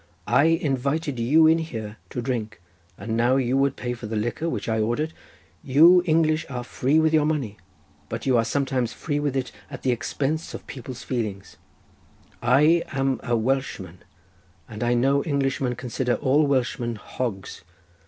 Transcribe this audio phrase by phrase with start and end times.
[0.25, 2.59] I invited you in here to drink,
[2.97, 5.13] and now you would pay for the liquor which I ordered.
[5.61, 7.57] You English are free with your money,
[8.09, 11.57] but you are sometimes free with it at the expense of people's feelings.
[12.41, 13.99] I am a Welshman,
[14.67, 17.61] and I know Englishmen consider all Welshmen hogs.